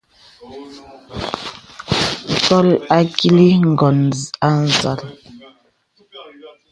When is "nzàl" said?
4.63-5.01